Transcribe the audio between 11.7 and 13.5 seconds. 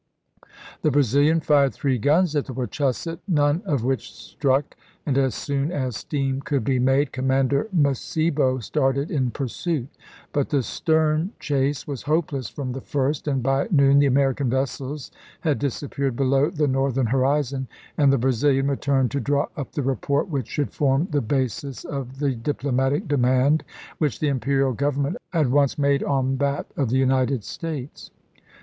was hopeless from oc?.T,°i8k the first, and